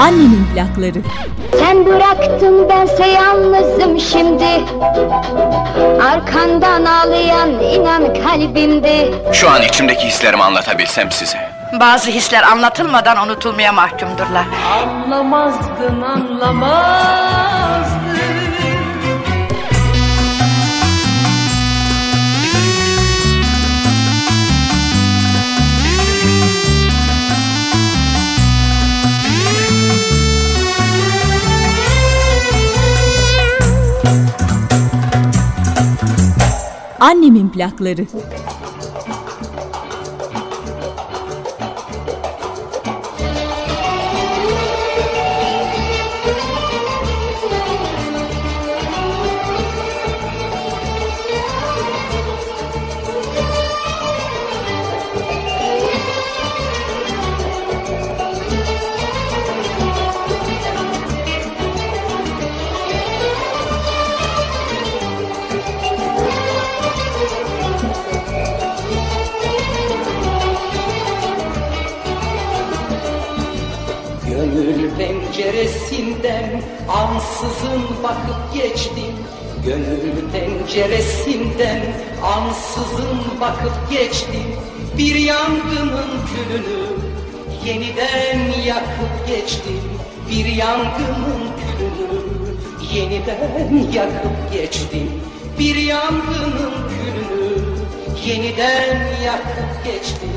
[0.00, 0.98] Annemin plakları.
[1.58, 4.44] Sen bıraktın bense yalnızım şimdi
[6.12, 11.38] Arkandan ağlayan inan kalbimde Şu an içimdeki hislerimi anlatabilsem size.
[11.80, 14.44] Bazı hisler anlatılmadan unutulmaya mahkumdurlar.
[14.82, 18.09] Anlamazdın anlamazdın
[37.00, 38.06] Annemin plakları.
[77.40, 79.14] Ansızın bakıp geçtim.
[79.64, 81.82] Gönül penceresinden
[82.22, 84.46] ansızın bakıp geçtim.
[84.98, 86.86] Bir yangının külünü
[87.66, 89.80] yeniden yakıp geçtim.
[90.30, 92.20] Bir yangının külünü
[92.94, 95.10] yeniden yakıp geçtim.
[95.58, 97.64] Bir yangının külünü
[98.26, 100.30] yeniden yakıp geçtim.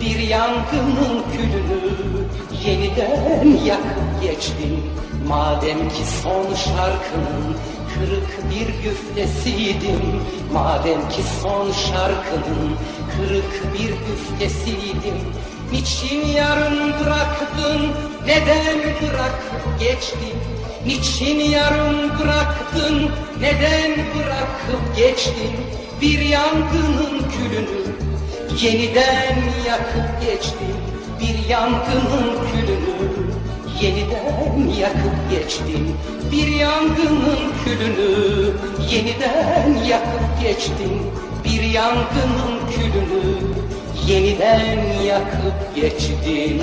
[0.00, 2.23] Bir yangının külünü
[2.66, 4.80] yeniden yakıp geçtim.
[5.28, 7.56] Madem ki son şarkının
[7.94, 10.00] kırık bir güftesiydim
[10.52, 12.76] Madem ki son şarkının
[13.16, 15.18] kırık bir güftesiydim
[15.72, 17.90] Niçin yarım bıraktın,
[18.26, 20.38] neden bırakıp geçtin
[20.86, 23.10] Niçin yarım bıraktın,
[23.40, 25.52] neden bırakıp geçtin
[26.00, 27.84] Bir yangının külünü
[28.62, 29.36] yeniden
[29.66, 30.73] yakıp geçtin
[31.24, 32.84] bir yangının külünü
[33.82, 35.96] yeniden yakıp geçtin
[36.32, 38.52] Bir yangının külünü
[38.90, 41.02] yeniden yakıp geçtin
[41.44, 43.36] Bir yangının külünü
[44.06, 46.62] yeniden yakıp geçtin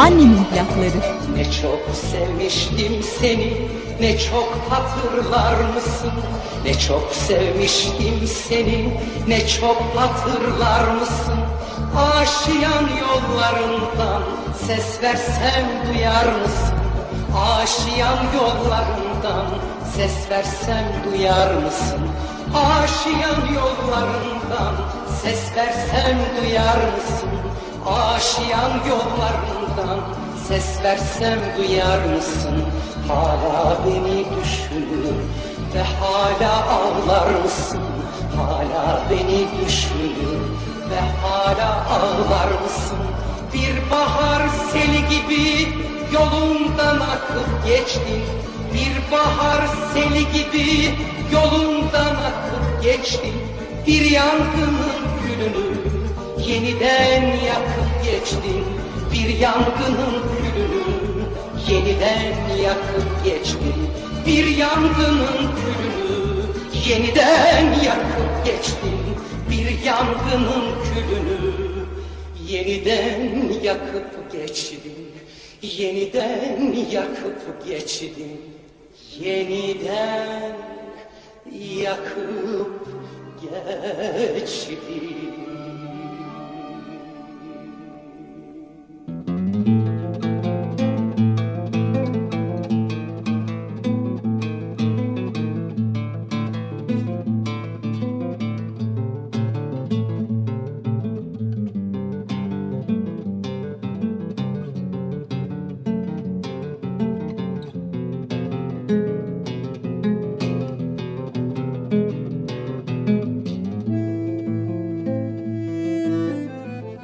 [0.00, 1.14] Annemin plakları.
[1.36, 1.80] Ne çok
[2.10, 3.56] sevmiştim seni,
[4.00, 6.12] ne çok hatırlar mısın?
[6.64, 11.38] Ne çok sevmiştim seni, ne çok hatırlar mısın?
[11.96, 14.22] Aşiyan yollarından
[14.66, 16.78] ses versem duyar mısın?
[17.36, 19.46] Aşiyan yollarından
[19.96, 22.00] ses versem duyar mısın?
[22.54, 24.74] Aşiyan yollarından
[25.22, 27.30] ses versem duyar mısın?
[27.86, 30.00] Aşiyan yollarından
[30.48, 32.64] ses versem duyar mısın?
[33.08, 35.14] Hala beni düşünür
[35.74, 37.80] ve hala ağlar mısın?
[38.36, 40.40] Hala beni düşünür
[40.90, 42.98] ve hala ağlar mısın?
[43.54, 44.42] Bir bahar
[44.72, 45.68] seli gibi
[46.12, 48.22] yolundan akıp geçtin
[48.74, 50.94] Bir bahar seli gibi
[51.32, 53.34] yolundan akıp geçtin
[53.86, 55.69] Bir yangının külünü
[56.50, 58.64] yeniden yakıp geçtin
[59.12, 60.84] Bir yangının külünü.
[61.70, 63.74] Yeniden yakıp geçtin
[64.26, 66.42] Bir yangının külünü.
[66.88, 69.00] Yeniden yakıp geçtin
[69.50, 71.40] Bir yangının külünü.
[72.48, 75.12] Yeniden yakıp geçtin
[75.62, 78.40] Yeniden yakıp geçtin
[79.20, 80.56] Yeniden
[81.80, 82.86] yakıp
[84.36, 85.49] geçtin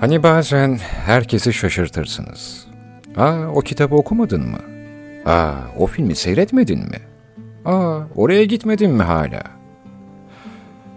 [0.06, 2.66] Hani bazen herkesi şaşırtırsınız.
[3.16, 4.58] Aa o kitabı okumadın mı?
[5.24, 7.00] Aa, o filmi seyretmedin mi?
[7.64, 9.42] Aa, oraya gitmedin mi hala?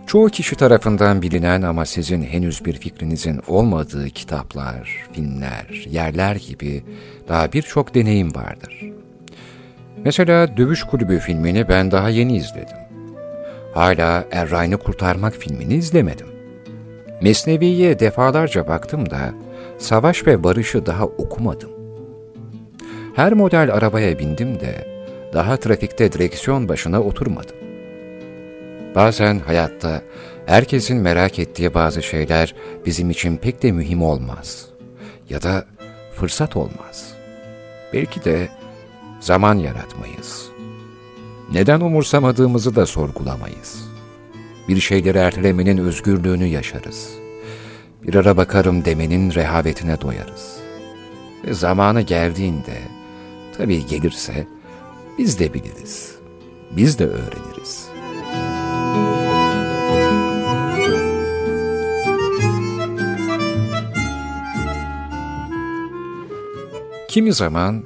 [0.07, 6.83] Çoğu kişi tarafından bilinen ama sizin henüz bir fikrinizin olmadığı kitaplar, filmler, yerler gibi
[7.27, 8.91] daha birçok deneyim vardır.
[10.05, 12.77] Mesela Dövüş Kulübü filmini ben daha yeni izledim.
[13.73, 16.38] Hala Errain'i Kurtarmak filmini izlemedim.
[17.21, 19.33] Mesnevi'ye defalarca baktım da
[19.77, 21.69] Savaş ve Barış'ı daha okumadım.
[23.15, 24.87] Her model arabaya bindim de
[25.33, 27.55] daha trafikte direksiyon başına oturmadım.
[28.95, 30.01] Bazen hayatta
[30.45, 32.55] herkesin merak ettiği bazı şeyler
[32.85, 34.65] bizim için pek de mühim olmaz.
[35.29, 35.65] Ya da
[36.15, 37.13] fırsat olmaz.
[37.93, 38.49] Belki de
[39.19, 40.49] zaman yaratmayız.
[41.53, 43.88] Neden umursamadığımızı da sorgulamayız.
[44.69, 47.09] Bir şeyleri ertelemenin özgürlüğünü yaşarız.
[48.03, 50.57] Bir ara bakarım demenin rehavetine doyarız.
[51.47, 52.77] Ve zamanı geldiğinde,
[53.57, 54.47] tabii gelirse,
[55.17, 56.15] biz de biliriz.
[56.71, 57.87] Biz de öğreniriz.
[67.07, 67.83] Kimi zaman,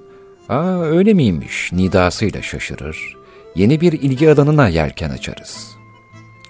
[0.50, 3.18] ''Aa öyle miymiş?'' nidasıyla şaşırır,
[3.56, 5.83] yeni bir ilgi alanına yelken açarız.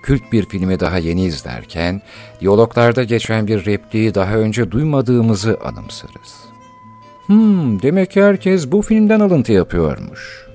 [0.03, 2.01] Kült bir filmi daha yeni izlerken,
[2.39, 6.35] diyaloglarda geçen bir repliği daha önce duymadığımızı anımsarız.
[7.25, 10.47] Hmm, demek ki herkes bu filmden alıntı yapıyormuş.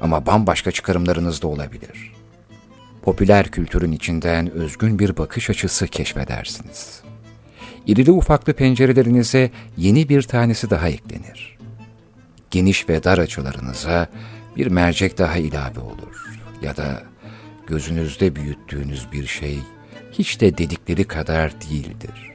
[0.00, 2.12] Ama bambaşka çıkarımlarınız da olabilir.
[3.02, 7.02] Popüler kültürün içinden özgün bir bakış açısı keşfedersiniz.
[7.86, 11.58] İrili ufaklı pencerelerinize yeni bir tanesi daha eklenir.
[12.50, 14.08] Geniş ve dar açılarınıza
[14.56, 16.38] bir mercek daha ilave olur.
[16.62, 17.11] Ya da
[17.72, 19.58] gözünüzde büyüttüğünüz bir şey
[20.12, 22.32] hiç de dedikleri kadar değildir.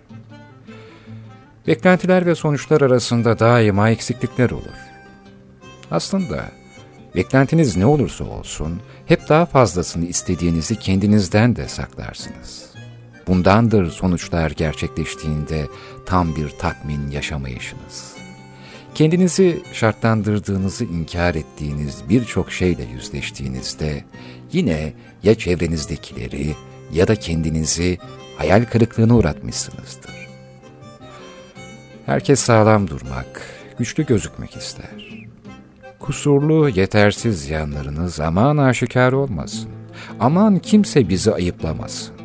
[1.67, 4.77] Beklentiler ve sonuçlar arasında daima eksiklikler olur.
[5.91, 6.45] Aslında
[7.15, 12.69] beklentiniz ne olursa olsun hep daha fazlasını istediğinizi kendinizden de saklarsınız.
[13.27, 15.67] Bundandır sonuçlar gerçekleştiğinde
[16.05, 18.16] tam bir tatmin yaşamayışınız.
[18.97, 24.03] Kendinizi şartlandırdığınızı inkar ettiğiniz birçok şeyle yüzleştiğinizde
[24.51, 26.55] yine ya çevrenizdekileri
[26.93, 27.97] ya da kendinizi
[28.37, 30.11] hayal kırıklığına uğratmışsınızdır.
[32.05, 33.41] Herkes sağlam durmak,
[33.77, 35.27] güçlü gözükmek ister.
[35.99, 39.69] Kusurlu, yetersiz yanlarınız aman aşikar olmasın.
[40.19, 42.15] Aman kimse bizi ayıplamasın.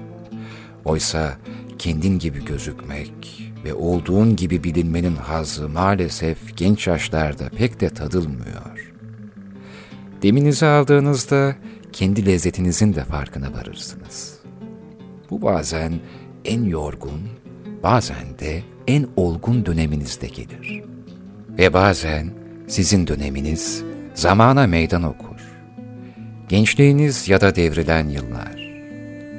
[0.84, 1.36] Oysa
[1.78, 8.92] kendin gibi gözükmek ve olduğun gibi bilinmenin hazı maalesef genç yaşlarda pek de tadılmıyor.
[10.22, 11.56] Deminizi aldığınızda
[11.92, 14.38] kendi lezzetinizin de farkına varırsınız.
[15.30, 15.92] Bu bazen
[16.44, 17.20] en yorgun,
[17.82, 20.82] bazen de en olgun döneminizde gelir.
[21.58, 22.30] Ve bazen
[22.68, 25.32] sizin döneminiz zamana meydan okur.
[26.48, 28.61] Gençliğiniz ya da devrilen yıllar,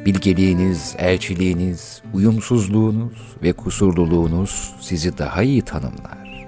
[0.06, 6.48] bilgeliğiniz, elçiliğiniz, uyumsuzluğunuz ve kusurluluğunuz sizi daha iyi tanımlar.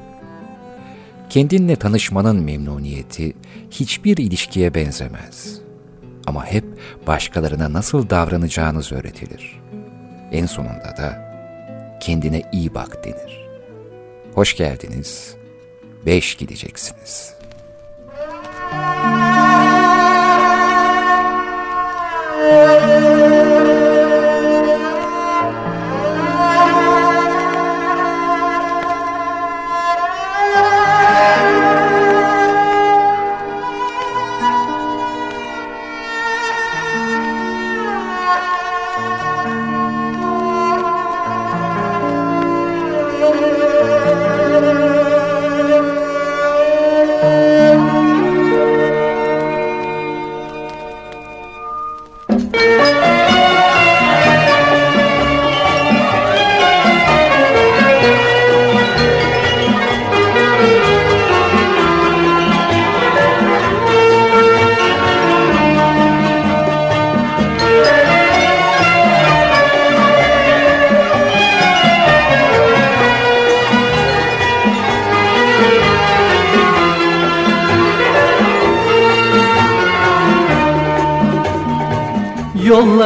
[1.30, 3.34] Kendinle tanışmanın memnuniyeti
[3.72, 5.60] hiçbir ilişkiye benzemez.
[6.28, 6.66] Ama hep
[7.08, 9.62] başkalarına nasıl davranacağınız öğretilir.
[10.32, 11.26] En sonunda da
[12.02, 13.46] kendine iyi bak denir.
[14.34, 15.36] Hoş geldiniz,
[16.06, 17.36] beş gideceksiniz.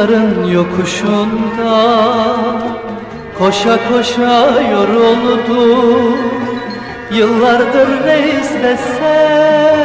[0.00, 1.94] Yolların yokuşunda
[3.38, 5.78] Koşa koşa yoruldu
[7.12, 9.76] Yıllardır ne istesen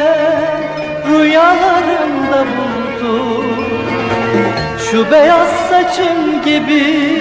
[1.08, 3.44] Rüyalarında buldu
[4.90, 7.20] Şu beyaz saçın gibi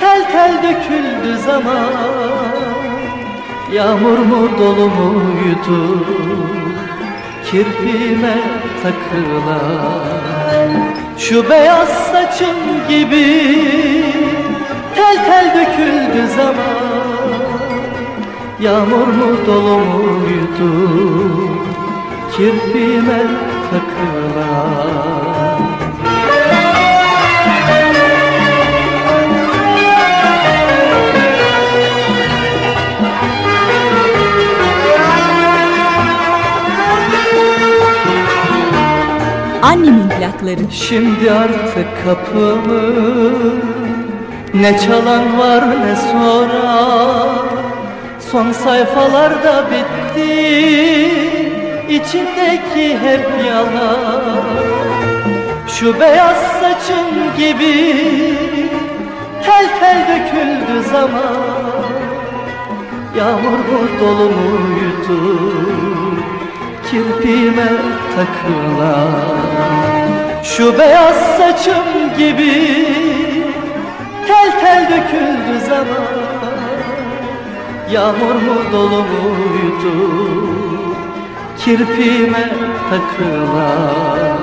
[0.00, 1.92] Tel tel döküldü zaman.
[3.72, 6.06] Yağmur mu dolu muydu
[7.50, 8.38] kirpime
[8.82, 10.33] takılan
[11.18, 12.56] Şu beyaz saçım
[12.88, 13.24] gibi
[14.94, 16.84] tel tel döküldü zaman.
[18.60, 20.70] Yağmur mu dolu muydu
[22.36, 23.22] kirpime
[23.70, 25.13] takılan
[40.44, 40.72] Plakları.
[40.72, 42.82] Şimdi artık kapımı
[44.54, 47.46] ne çalan var ne soran.
[48.30, 51.10] Son sayfalarda bitti
[51.88, 54.44] içindeki hep yalan.
[55.68, 57.94] Şu beyaz saçın gibi
[59.44, 61.54] tel tel döküldü zaman.
[63.16, 65.54] Yağmur mu dolu muydu
[66.90, 67.72] kirpime
[68.16, 69.93] takılan
[70.44, 72.52] Şu beyaz saçım gibi
[74.26, 76.04] tel tel döküldü zaman.
[77.90, 80.14] Yağmur mu dolu muydu
[81.58, 82.48] kirpime
[82.90, 84.33] takılan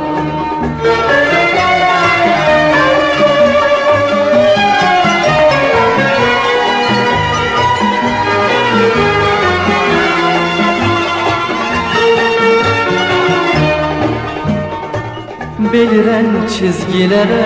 [15.73, 17.45] Beliren çizgilere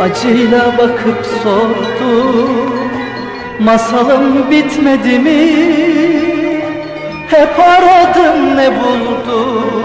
[0.00, 2.48] acıyla bakıp sordu
[3.60, 5.40] Masalım bitmedi mi?
[7.28, 9.84] Hep aradım ne buldum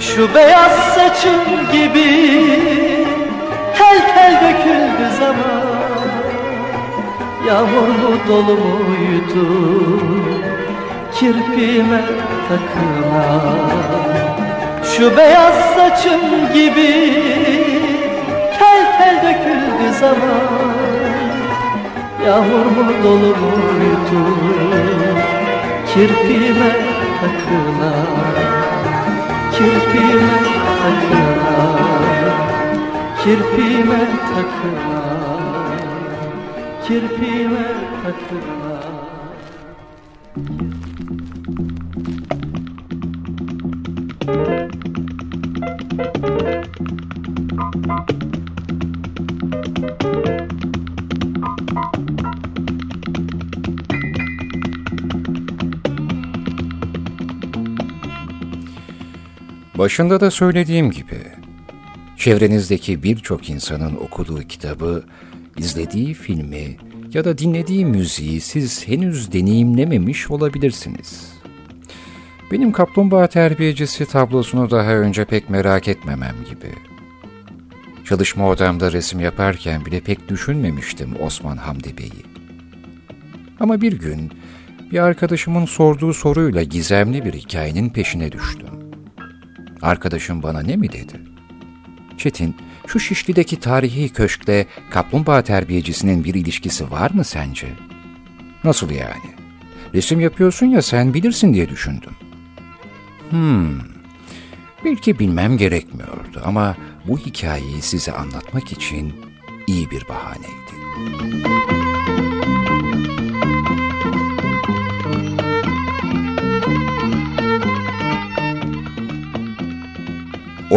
[0.00, 1.40] Şu beyaz saçım
[1.72, 2.10] gibi
[3.78, 5.66] Tel tel döküldü zaman.
[7.46, 9.48] Yağmur mu dolu muydu
[11.14, 12.04] Kirpime
[12.48, 13.96] takılan
[14.96, 17.12] Şu beyaz saçım gibi
[18.58, 20.66] Tel tel döküldü zaman.
[22.26, 24.22] Yağmur mu dolu muydu
[25.94, 26.72] Kirpime
[27.20, 28.06] takılan
[29.52, 30.38] Kirpime
[30.82, 31.76] takılan
[33.24, 35.80] Kirpime takılan
[36.86, 37.66] Kirpime
[38.02, 39.05] takılan
[59.78, 61.22] Başında da söylediğim gibi,
[62.16, 65.04] çevrenizdeki birçok insanın okuduğu kitabı,
[65.58, 66.76] izlediği filmi
[67.12, 71.32] ya da dinlediği müziği siz henüz deneyimlememiş olabilirsiniz.
[72.52, 76.72] Benim kaplumbağa terbiyecisi tablosunu daha önce pek merak etmemem gibi.
[78.04, 82.26] Çalışma odamda resim yaparken bile pek düşünmemiştim Osman Hamdi Bey'i.
[83.60, 84.32] Ama bir gün
[84.92, 88.75] bir arkadaşımın sorduğu soruyla gizemli bir hikayenin peşine düştüm.
[89.86, 91.20] Arkadaşım bana ne mi dedi?
[92.18, 97.66] Çetin, şu Şişli'deki tarihi köşkle kaplumbağa terbiyecisinin bir ilişkisi var mı sence?
[98.64, 99.34] Nasıl yani?
[99.94, 102.12] Resim yapıyorsun ya sen bilirsin diye düşündüm.
[103.30, 103.80] Hmm,
[104.84, 106.76] belki bilmem gerekmiyordu ama
[107.08, 109.12] bu hikayeyi size anlatmak için
[109.66, 111.75] iyi bir bahaneydi.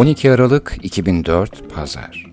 [0.00, 2.26] 12 Aralık 2004 Pazar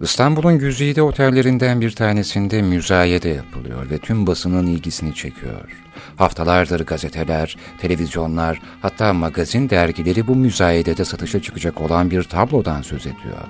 [0.00, 5.82] İstanbul'un güzide otellerinden bir tanesinde müzayede yapılıyor ve tüm basının ilgisini çekiyor.
[6.16, 13.46] Haftalardır gazeteler, televizyonlar, hatta magazin dergileri bu müzayedede satışa çıkacak olan bir tablodan söz ediyor.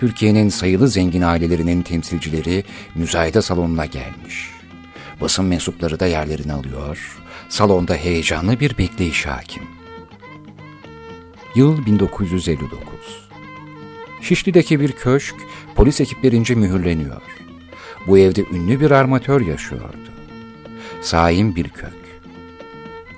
[0.00, 2.64] Türkiye'nin sayılı zengin ailelerinin temsilcileri
[2.94, 4.50] müzayede salonuna gelmiş.
[5.20, 7.18] Basın mensupları da yerlerini alıyor.
[7.48, 9.71] Salonda heyecanlı bir bekleyiş hakim.
[11.54, 12.80] Yıl 1959.
[14.20, 15.34] Şişli'deki bir köşk
[15.74, 17.22] polis ekiplerince mühürleniyor.
[18.06, 20.12] Bu evde ünlü bir armatör yaşıyordu.
[21.00, 21.96] Saim bir kök.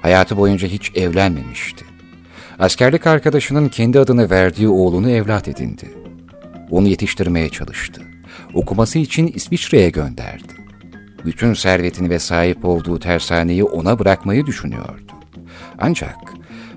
[0.03, 1.85] Hayatı boyunca hiç evlenmemişti.
[2.59, 5.95] Askerlik arkadaşının kendi adını verdiği oğlunu evlat edindi.
[6.71, 8.03] Onu yetiştirmeye çalıştı.
[8.55, 10.53] Okuması için İsviçre'ye gönderdi.
[11.25, 15.13] Bütün servetini ve sahip olduğu tersaneyi ona bırakmayı düşünüyordu.
[15.79, 16.17] Ancak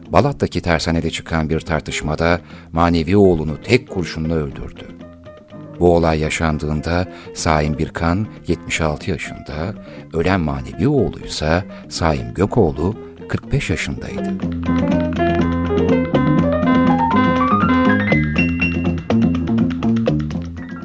[0.08, 2.40] Balat'taki tersanede çıkan bir tartışmada
[2.72, 4.88] manevi oğlunu tek kurşunla öldürdü.
[5.80, 9.74] Bu olay yaşandığında Saim Birkan 76 yaşında,
[10.14, 12.96] ölen manevi oğluysa Saim Gökoğlu
[13.30, 14.34] 45 yaşındaydı.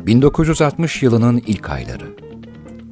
[0.06, 2.11] 1960 yılının ilk ayları.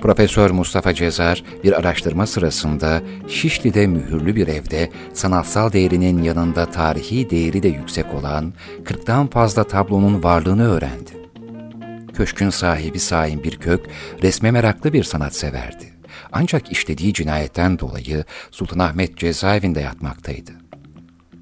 [0.01, 7.63] Profesör Mustafa Cezar bir araştırma sırasında Şişli'de mühürlü bir evde sanatsal değerinin yanında tarihi değeri
[7.63, 8.53] de yüksek olan
[8.85, 11.11] 40'tan fazla tablonun varlığını öğrendi.
[12.15, 13.87] Köşkün sahibi Saim Birkök
[14.23, 15.85] resme meraklı bir sanatseverdi.
[16.33, 20.51] Ancak işlediği cinayetten dolayı Sultanahmet cezaevinde yatmaktaydı.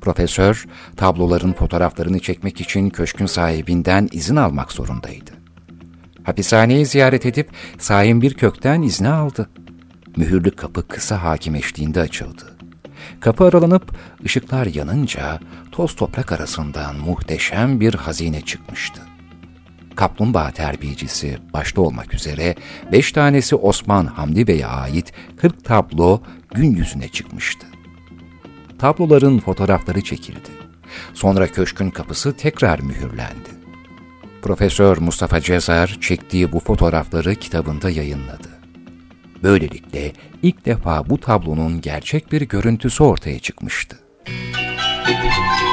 [0.00, 5.38] Profesör, tabloların fotoğraflarını çekmek için köşkün sahibinden izin almak zorundaydı.
[6.28, 9.49] Hapishaneyi ziyaret edip Saim bir kökten izni aldı.
[10.16, 12.56] Mühürlü kapı kısa hakim eşliğinde açıldı.
[13.20, 15.40] Kapı aralanıp ışıklar yanınca
[15.73, 19.00] toz toprak arasından muhteşem bir hazine çıkmıştı.
[19.97, 22.54] Kaplumbağa terbiyecisi başta olmak üzere
[22.92, 26.23] beş tanesi Osman Hamdi Bey'e ait 40 tablo
[26.54, 27.66] gün yüzüne çıkmıştı.
[28.78, 30.50] Tabloların fotoğrafları çekildi.
[31.14, 33.57] Sonra köşkün kapısı tekrar mühürlendi.
[34.42, 38.49] Profesör Mustafa Cezar çektiği bu fotoğrafları kitabında yayınladı.
[39.42, 43.99] Böylelikle ilk defa bu tablonun gerçek bir görüntüsü ortaya çıkmıştı.
[45.09, 45.67] yalan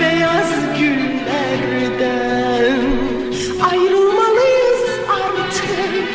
[0.00, 1.22] beyaz güllerden
[3.70, 6.08] Ayrılmalıyız artık.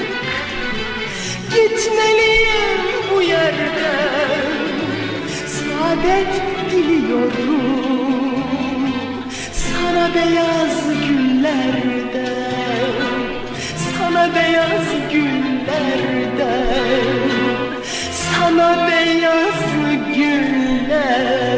[1.49, 2.81] Gitmeliyim
[3.15, 4.47] bu yerden.
[5.47, 6.33] Saadet
[6.71, 7.67] diliyorum
[9.51, 12.27] Sana beyaz güllerden.
[13.97, 16.47] Sana beyaz güllerden.
[18.11, 19.59] Sana beyaz
[20.15, 21.56] güllerden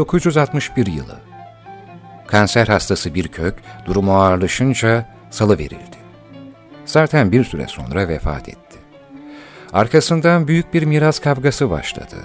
[0.00, 1.16] 1961 yılı.
[2.26, 3.54] Kanser hastası bir kök
[3.86, 5.96] durumu ağırlaşınca salı verildi.
[6.84, 8.78] Zaten bir süre sonra vefat etti.
[9.72, 12.16] Arkasından büyük bir miras kavgası başladı.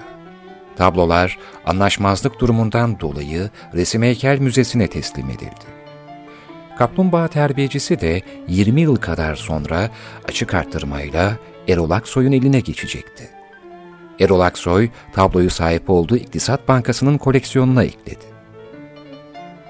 [0.77, 5.65] Tablolar anlaşmazlık durumundan dolayı Resim Heykel Müzesi'ne teslim edildi.
[6.77, 9.89] Kaplumbağa terbiyecisi de 20 yıl kadar sonra
[10.27, 13.34] açık arttırmayla Erol Aksoy'un eline geçecekti.
[14.19, 18.25] Erol Aksoy, tabloyu sahip olduğu İktisat Bankası'nın koleksiyonuna ekledi.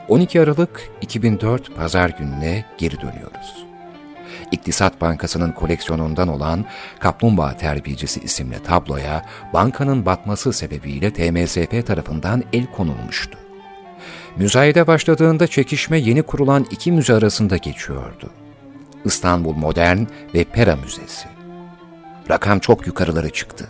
[0.08, 3.65] 12 Aralık 2004 Pazar gününe geri dönüyoruz.
[4.51, 6.65] İktisat Bankası'nın koleksiyonundan olan
[6.99, 13.38] Kaplumbağa Terbiyecisi isimli tabloya bankanın batması sebebiyle TMSF tarafından el konulmuştu.
[14.38, 18.29] Müzayede başladığında çekişme yeni kurulan iki müze arasında geçiyordu.
[19.05, 19.99] İstanbul Modern
[20.34, 21.27] ve Pera Müzesi.
[22.29, 23.67] Rakam çok yukarılara çıktı.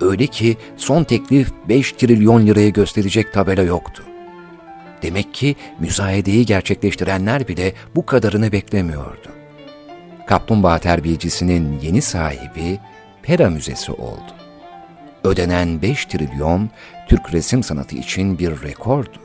[0.00, 4.02] Öyle ki son teklif 5 trilyon liraya gösterecek tabela yoktu.
[5.02, 9.28] Demek ki müzayedeyi gerçekleştirenler bile bu kadarını beklemiyordu.
[10.26, 12.78] Kaplumbağa terbiyecisinin yeni sahibi
[13.22, 14.34] Pera Müzesi oldu.
[15.24, 16.70] Ödenen 5 trilyon
[17.08, 19.18] Türk resim sanatı için bir rekordu.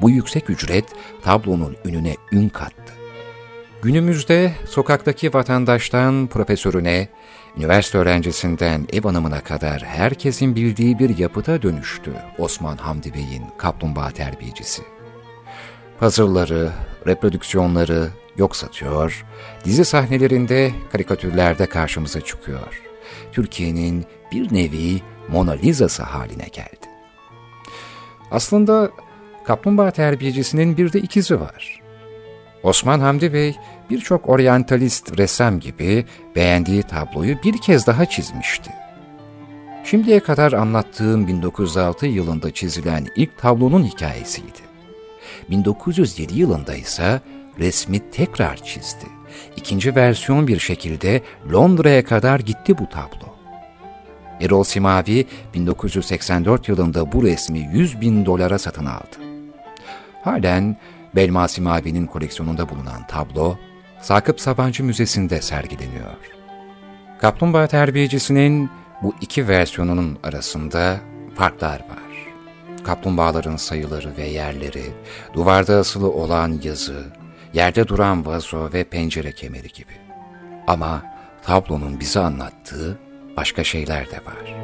[0.00, 0.84] Bu yüksek ücret
[1.22, 2.92] tablonun ününe ün kattı.
[3.82, 7.08] Günümüzde sokaktaki vatandaştan profesörüne,
[7.56, 14.82] üniversite öğrencisinden ev hanımına kadar herkesin bildiği bir yapıda dönüştü Osman Hamdi Bey'in kaplumbağa terbiyecisi.
[16.00, 16.70] Puzzle'ları,
[17.06, 19.24] reprodüksiyonları yok satıyor,
[19.64, 22.82] dizi sahnelerinde, karikatürlerde karşımıza çıkıyor.
[23.32, 26.86] Türkiye'nin bir nevi Mona Lisa'sı haline geldi.
[28.30, 28.90] Aslında
[29.44, 31.80] kaplumbağa terbiyecisinin bir de ikizi var.
[32.62, 33.56] Osman Hamdi Bey
[33.90, 36.04] birçok oryantalist ressam gibi
[36.36, 38.70] beğendiği tabloyu bir kez daha çizmişti.
[39.84, 44.60] Şimdiye kadar anlattığım 1906 yılında çizilen ilk tablonun hikayesiydi.
[45.50, 47.20] 1907 yılında ise
[47.58, 49.06] resmi tekrar çizdi.
[49.56, 53.34] İkinci versiyon bir şekilde Londra'ya kadar gitti bu tablo.
[54.40, 59.16] Erol Simavi 1984 yılında bu resmi 100 bin dolara satın aldı.
[60.22, 60.76] Halen
[61.16, 63.56] Belma Simavi'nin koleksiyonunda bulunan tablo,
[64.04, 66.16] Sakıp Sabancı Müzesi'nde sergileniyor.
[67.20, 68.70] Kaplumbağa terbiyecisinin
[69.02, 71.00] bu iki versiyonunun arasında
[71.34, 72.32] farklar var.
[72.84, 74.84] Kaplumbağaların sayıları ve yerleri,
[75.34, 77.04] duvarda asılı olan yazı,
[77.52, 79.92] yerde duran vazo ve pencere kemeri gibi.
[80.66, 81.02] Ama
[81.42, 82.98] tablonun bize anlattığı
[83.36, 84.54] başka şeyler de var.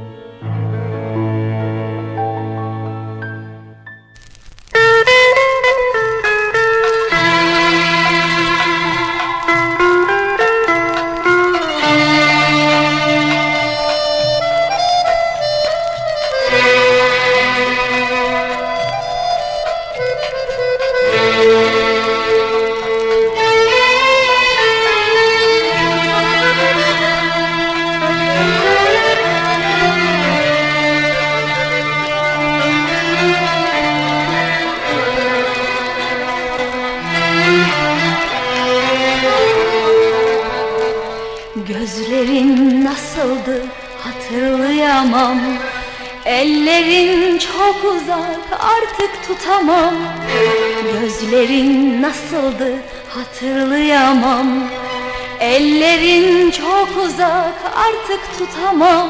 [58.39, 59.09] Tutamam.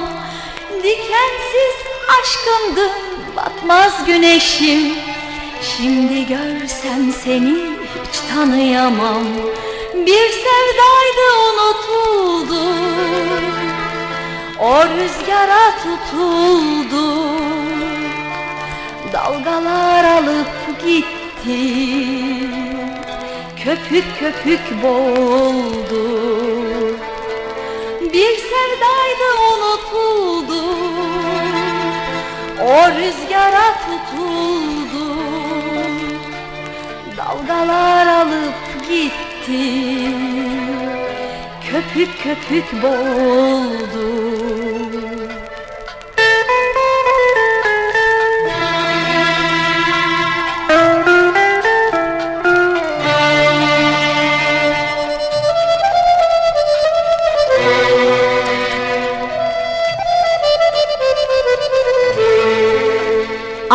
[0.82, 1.76] Dikensiz
[2.20, 2.90] aşkımdı
[3.36, 4.94] batmaz güneşim.
[5.62, 9.24] Şimdi görsem seni hiç tanıyamam.
[10.06, 12.74] Bir sevdaydı unutuldu
[14.58, 17.30] O rüzgara tutuldu
[19.12, 21.74] Dalgalar alıp gitti
[23.64, 26.19] Köpük köpük boğuldu
[32.70, 35.16] O rüzgara tutuldu
[37.16, 39.64] Dalgalar alıp gitti
[41.70, 44.69] Köpük köpük boğuldu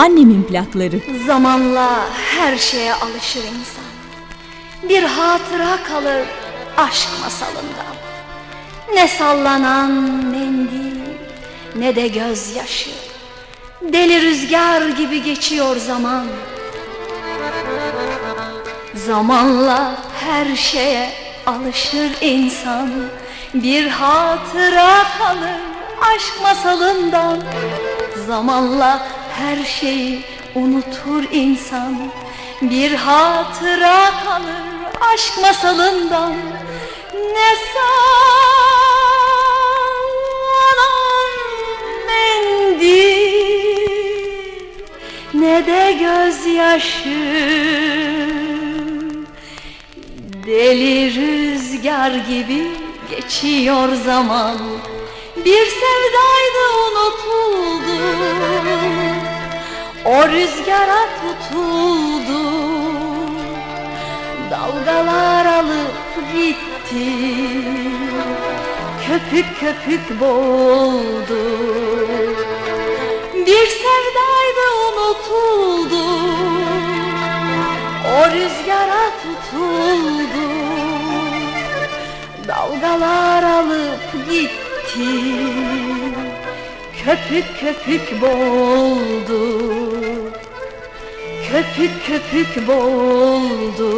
[0.05, 1.01] Annemin plakları.
[1.27, 1.89] Zamanla
[2.35, 3.85] her şeye alışır insan.
[4.89, 6.25] Bir hatıra kalır
[6.77, 7.95] aşk masalından
[8.93, 10.99] Ne sallanan mendil
[11.75, 12.89] ne de gözyaşı.
[13.81, 16.25] Deli rüzgar gibi geçiyor zaman.
[18.95, 21.09] Zamanla her şeye
[21.45, 22.89] alışır insan.
[23.53, 25.61] Bir hatıra kalır
[26.15, 27.43] aşk masalından.
[28.27, 30.19] Zamanla her şeyi
[30.55, 32.11] unutur insan.
[32.61, 34.75] Bir hatıra kalır
[35.13, 36.33] aşk masalından.
[37.13, 38.05] Ne sallanan
[42.07, 43.35] mendil
[45.33, 47.35] Ne de gözyaşı.
[50.45, 52.71] Deli rüzgar gibi
[53.09, 54.57] geçiyor zaman.
[55.45, 57.95] Bir sevdaydı unutuldu
[60.05, 62.41] O rüzgara tutuldu.
[64.51, 67.05] Dalgalar alıp gitti.
[69.07, 71.39] Köpük köpük boğuldu.
[73.33, 76.03] Bir sevdaydı unutuldu.
[78.17, 80.45] O rüzgara tutuldu.
[82.47, 84.65] Dalgalar alıp gitti
[87.05, 89.59] Köpük köpük boğuldu.
[91.51, 93.91] Köpük köpük boğuldu.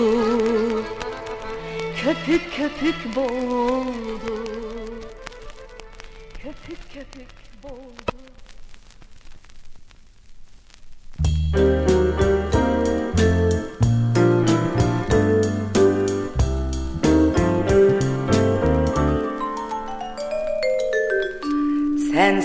[2.03, 4.45] Köpük köpük boğuldu.
[6.43, 8.17] Köpük köpük boğuldu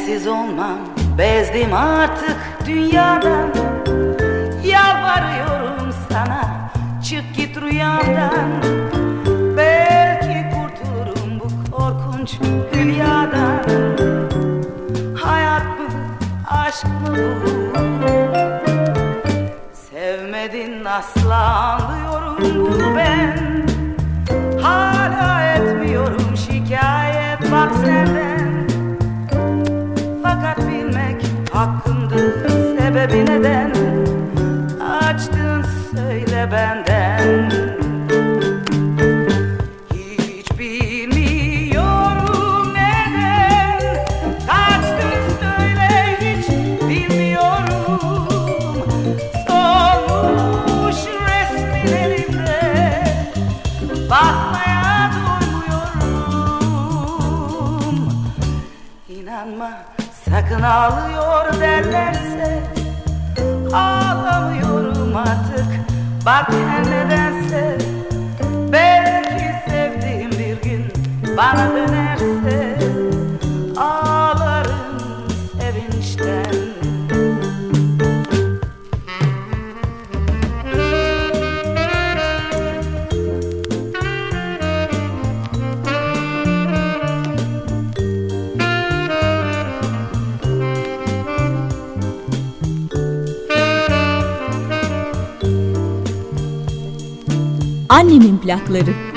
[0.02, 0.78] Sensiz olmam.
[1.18, 2.36] Bezdim artık
[2.66, 3.48] dünyadan.
[4.64, 6.70] Yalvarıyorum sana
[7.04, 8.50] çık git rüyamdan.
[9.56, 12.34] Belki kurtulurum bu korkunç
[12.74, 13.62] hülyadan
[15.22, 15.88] Hayat mı
[16.50, 17.72] aşk mı bu?
[19.72, 23.38] Sevmedin asla anlıyorum bunu ben.
[24.62, 27.52] Hala etmiyorum şikayet.
[27.52, 28.21] Bak senden
[33.02, 33.61] sebebi neden
[66.26, 67.78] bak her nedense
[68.72, 70.92] Belki sevdiğim bir gün
[71.36, 72.11] bana dönerse
[98.02, 99.11] Annemin plakları.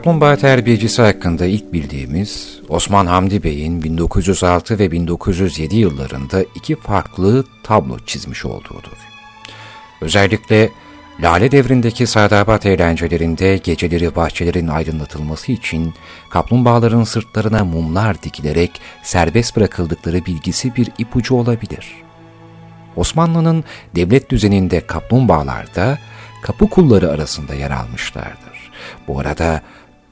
[0.00, 7.98] Kaplumbağa terbiyecisi hakkında ilk bildiğimiz Osman Hamdi Bey'in 1906 ve 1907 yıllarında iki farklı tablo
[8.06, 8.96] çizmiş olduğudur.
[10.00, 10.70] Özellikle
[11.22, 15.94] Lale devrindeki sadabat eğlencelerinde geceleri bahçelerin aydınlatılması için
[16.30, 21.94] kaplumbağaların sırtlarına mumlar dikilerek serbest bırakıldıkları bilgisi bir ipucu olabilir.
[22.96, 25.98] Osmanlı'nın devlet düzeninde kaplumbağalar da
[26.42, 28.70] kapı kulları arasında yer almışlardır.
[29.08, 29.62] Bu arada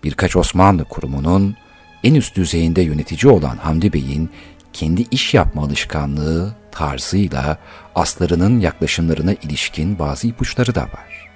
[0.09, 1.57] birkaç Osmanlı kurumunun
[2.05, 4.31] en üst düzeyinde yönetici olan Hamdi Bey'in
[4.73, 7.59] kendi iş yapma alışkanlığı, tarzıyla
[7.94, 11.29] aslarının yaklaşımlarına ilişkin bazı ipuçları da var.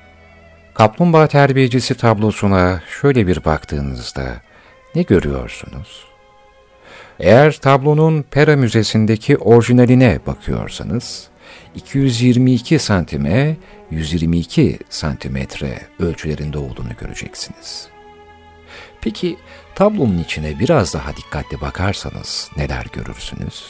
[0.75, 4.27] Kaplumbağa terbiyecisi tablosuna şöyle bir baktığınızda
[4.95, 6.05] ne görüyorsunuz?
[7.21, 11.29] Eğer tablonun Pera Müzesi'ndeki orijinaline bakıyorsanız,
[11.75, 13.57] 222 santime
[13.91, 17.92] 122 santimetre ölçülerinde olduğunu göreceksiniz.
[19.03, 19.37] Peki
[19.75, 23.65] tablonun içine biraz daha dikkatli bakarsanız neler görürsünüz?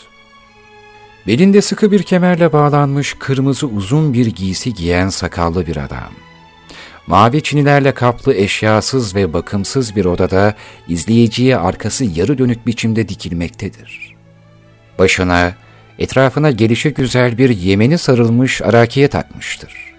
[1.26, 6.12] Belinde sıkı bir kemerle bağlanmış kırmızı uzun bir giysi giyen sakallı bir adam.
[7.06, 10.54] Mavi çinilerle kaplı eşyasız ve bakımsız bir odada
[10.88, 14.14] izleyiciye arkası yarı dönük biçimde dikilmektedir.
[14.98, 15.54] Başına,
[15.98, 19.91] etrafına gelişi güzel bir yemeni sarılmış arakiye takmıştır.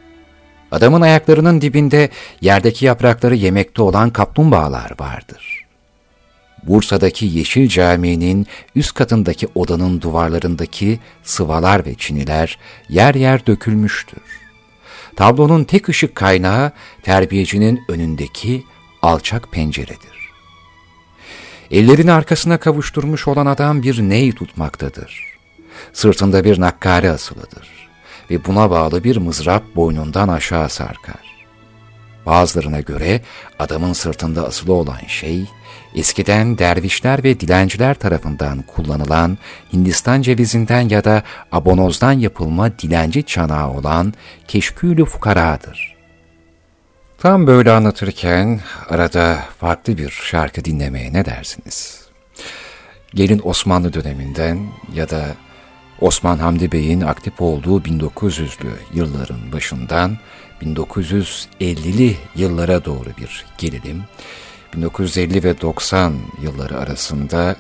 [0.74, 2.10] Adamın ayaklarının dibinde
[2.42, 5.66] yerdeki yaprakları yemekte olan kaplumbağalar vardır.
[6.64, 12.58] Bursa'daki Yeşil Camii'nin üst katındaki odanın duvarlarındaki sıvalar ve çiniler
[12.90, 14.22] yer yer dökülmüştür.
[15.16, 16.72] Tablonun tek ışık kaynağı
[17.04, 18.64] terbiyecinin önündeki
[19.02, 20.30] alçak penceredir.
[21.72, 25.38] Ellerini arkasına kavuşturmuş olan adam bir ney tutmaktadır.
[25.94, 27.83] Sırtında bir nakkare asılıdır
[28.34, 31.34] ve buna bağlı bir mızrap boynundan aşağı sarkar.
[32.26, 33.22] Bazılarına göre
[33.60, 35.46] adamın sırtında asılı olan şey,
[35.96, 39.38] eskiden dervişler ve dilenciler tarafından kullanılan
[39.74, 44.14] Hindistan cevizinden ya da abonozdan yapılma dilenci çanağı olan
[44.48, 45.96] keşkülü fukaradır.
[47.18, 52.04] Tam böyle anlatırken arada farklı bir şarkı dinlemeye ne dersiniz?
[53.14, 55.26] Gelin Osmanlı döneminden ya da
[56.04, 60.18] Osman Hamdi Bey'in aktif olduğu 1900'lü yılların başından
[60.62, 64.04] 1950'li yıllara doğru bir gelelim.
[64.76, 67.56] 1950 ve 90 yılları arasında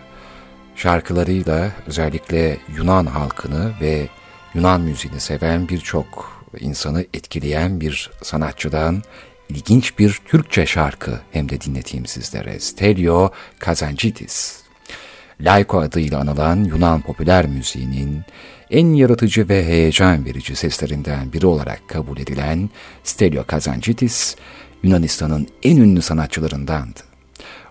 [0.75, 4.07] şarkılarıyla özellikle Yunan halkını ve
[4.53, 9.03] Yunan müziğini seven birçok insanı etkileyen bir sanatçıdan
[9.49, 12.59] ilginç bir Türkçe şarkı hem de dinleteyim sizlere.
[12.59, 14.62] Stelio Kazancidis.
[15.41, 18.21] Laiko adıyla anılan Yunan popüler müziğinin
[18.71, 22.69] en yaratıcı ve heyecan verici seslerinden biri olarak kabul edilen
[23.03, 24.35] Stelio Kazancidis,
[24.83, 26.99] Yunanistan'ın en ünlü sanatçılarındandı.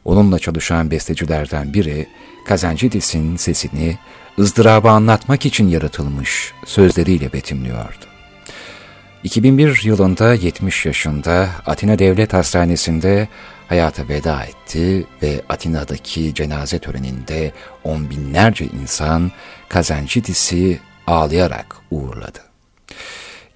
[0.04, 2.06] Onunla çalışan bestecilerden biri,
[2.46, 3.98] Kazancidis'in sesini
[4.38, 8.04] ızdırabı anlatmak için yaratılmış sözleriyle betimliyordu.
[9.24, 13.28] 2001 yılında 70 yaşında Atina Devlet Hastanesi'nde
[13.72, 17.52] hayata veda etti ve Atina'daki cenaze töreninde
[17.84, 19.32] on binlerce insan
[19.68, 22.38] Kazancidis'i ağlayarak uğurladı.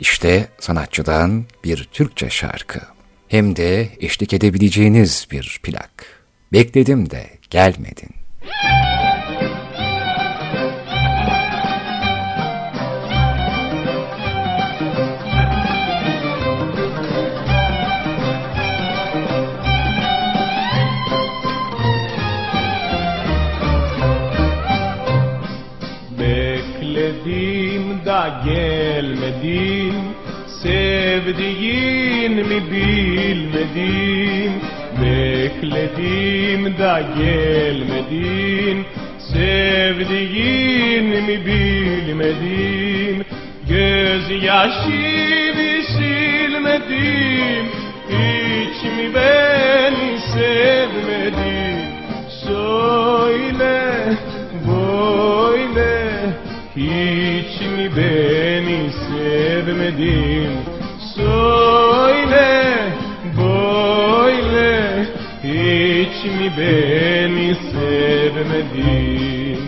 [0.00, 2.80] İşte sanatçıdan bir Türkçe şarkı,
[3.28, 6.06] hem de eşlik edebileceğiniz bir plak.
[6.52, 8.10] Bekledim de gelmedin.
[33.76, 34.52] Bilmedin
[35.00, 38.86] Bekledim da gelmedin.
[39.32, 43.24] Sevdiğin mi bilmedim
[43.68, 45.16] Gözyaşımı
[45.96, 47.66] silmedim.
[48.08, 51.78] Hiç mi beni sevmedin
[52.44, 53.76] Söyle
[54.68, 55.90] böyle
[56.76, 60.65] Hiç mi beni sevmedin
[66.56, 69.60] beni sevmedin.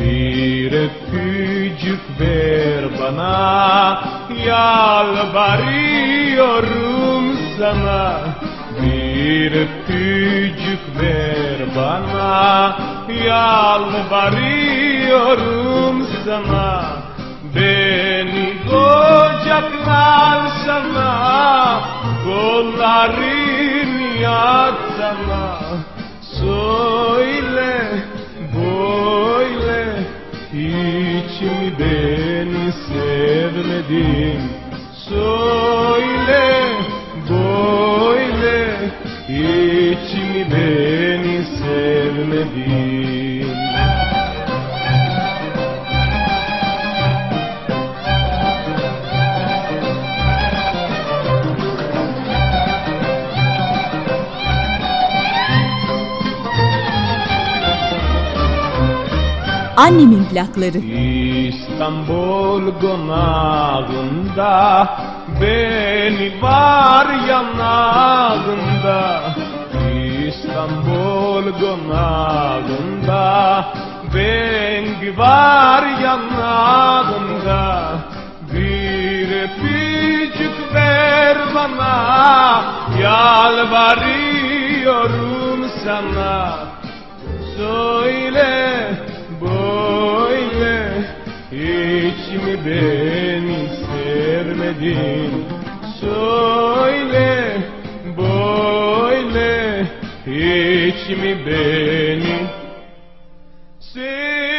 [0.00, 2.84] Bir öpücük ver
[4.46, 8.31] Yalvarıyorum sana
[9.32, 12.76] Bir öpücük ver bana
[13.26, 16.72] Yalvarıyorum sana.
[17.54, 21.12] Beni kucaklar sana
[22.24, 25.41] Kolların yatsana
[59.92, 60.78] Annemin plakları.
[61.48, 64.54] İstanbul konağında
[65.40, 69.22] beni var yanağında.
[70.28, 73.64] İstanbul konağında
[74.14, 77.92] Bengi var yanlarında
[78.52, 82.62] Bir öpücük ver bana
[83.02, 86.58] Yalvarıyorum sana.
[87.56, 88.81] Söyle
[92.32, 95.44] mi beni sevmedin
[96.00, 97.58] Söyle
[98.18, 99.86] böyle
[100.26, 102.46] Hiç mi beni
[103.80, 104.51] sevmedin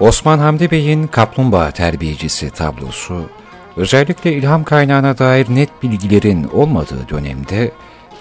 [0.00, 3.30] Osman Hamdi Bey'in Kaplumbağa Terbiyecisi tablosu,
[3.76, 7.72] özellikle ilham kaynağına dair net bilgilerin olmadığı dönemde,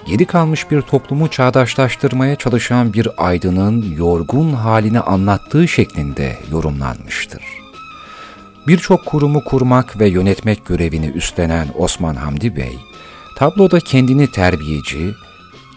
[0.05, 7.43] geri kalmış bir toplumu çağdaşlaştırmaya çalışan bir aydının yorgun halini anlattığı şeklinde yorumlanmıştır.
[8.67, 12.77] Birçok kurumu kurmak ve yönetmek görevini üstlenen Osman Hamdi Bey,
[13.37, 15.13] tabloda kendini terbiyeci,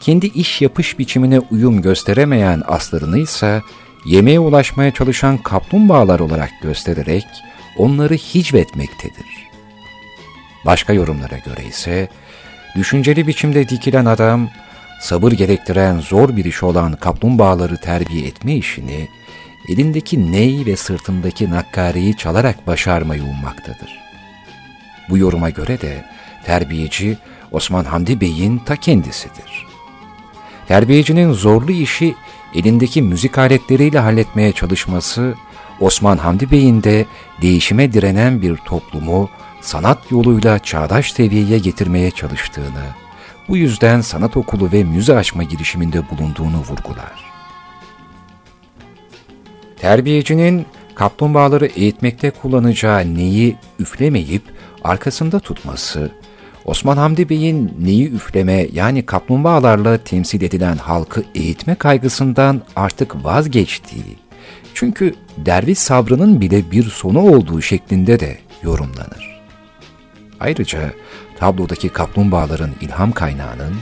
[0.00, 3.62] kendi iş yapış biçimine uyum gösteremeyen aslarını ise
[4.04, 7.26] yemeğe ulaşmaya çalışan kaplumbağalar olarak göstererek
[7.76, 9.48] onları hicvetmektedir.
[10.66, 12.08] Başka yorumlara göre ise
[12.76, 14.48] düşünceli biçimde dikilen adam,
[15.00, 19.08] sabır gerektiren zor bir iş olan kaplumbağaları terbiye etme işini,
[19.68, 24.00] elindeki ney ve sırtındaki nakkareyi çalarak başarmayı ummaktadır.
[25.08, 26.04] Bu yoruma göre de
[26.44, 27.18] terbiyeci
[27.52, 29.66] Osman Hamdi Bey'in ta kendisidir.
[30.68, 32.14] Terbiyecinin zorlu işi
[32.54, 35.34] elindeki müzik aletleriyle halletmeye çalışması,
[35.80, 37.06] Osman Hamdi Bey'in de
[37.42, 39.30] değişime direnen bir toplumu
[39.60, 42.84] sanat yoluyla çağdaş seviyeye getirmeye çalıştığını,
[43.48, 47.30] bu yüzden sanat okulu ve müze açma girişiminde bulunduğunu vurgular.
[49.78, 54.42] Terbiyecinin kaplumbağaları eğitmekte kullanacağı neyi üflemeyip
[54.84, 56.10] arkasında tutması,
[56.64, 64.18] Osman Hamdi Bey'in neyi üfleme yani kaplumbağalarla temsil edilen halkı eğitme kaygısından artık vazgeçtiği,
[64.74, 69.40] çünkü derviş sabrının bile bir sonu olduğu şeklinde de yorumlanır.
[70.40, 70.92] Ayrıca
[71.38, 73.74] tablodaki kaplumbağaların ilham kaynağının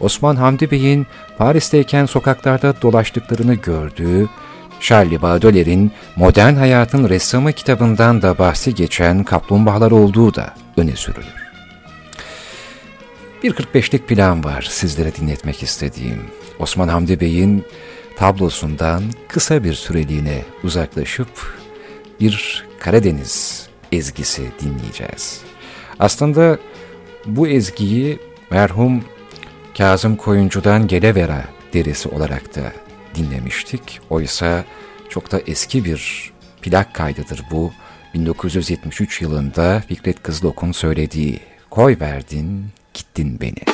[0.00, 1.06] Osman Hamdi Bey'in
[1.38, 4.28] Paris'teyken sokaklarda dolaştıklarını gördüğü
[4.80, 11.43] Charlie Baudelaire'in Modern Hayatın Ressamı kitabından da bahsi geçen kaplumbağalar olduğu da öne sürülür.
[13.44, 16.22] Bir 45'lik plan var sizlere dinletmek istediğim.
[16.58, 17.64] Osman Hamdi Bey'in
[18.16, 21.28] tablosundan kısa bir süreliğine uzaklaşıp
[22.20, 25.40] bir Karadeniz ezgisi dinleyeceğiz.
[25.98, 26.58] Aslında
[27.26, 28.18] bu ezgiyi
[28.50, 29.04] merhum
[29.78, 32.72] Kazım Koyuncu'dan Gelevera derisi olarak da
[33.14, 34.00] dinlemiştik.
[34.10, 34.64] Oysa
[35.08, 36.32] çok da eski bir
[36.62, 37.72] plak kaydıdır bu.
[38.14, 41.40] 1973 yılında Fikret Kızılok'un söylediği
[41.70, 43.64] Koy verdin, gittin beni.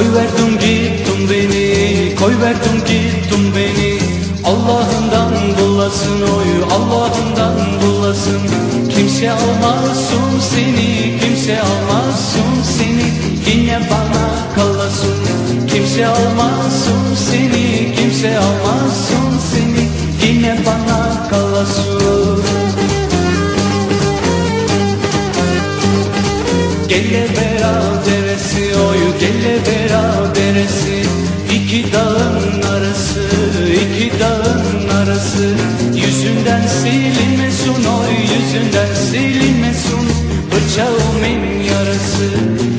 [0.00, 3.98] Koy verdin gittin beni, koy verdin gittin beni.
[4.44, 8.40] Allah'ından bulasın oy, Allah'ından bulasın
[8.88, 13.06] Kimse almasın seni, kimse almasın seni.
[13.46, 15.16] Yine bana kalasın
[15.68, 19.88] Kimse almasın seni, kimse almasın seni.
[20.24, 21.99] Yine bana kalasın
[36.40, 40.08] Yüzünden silinmesin oy yüzünden silinmesin
[40.50, 42.24] Bıçağımın yarası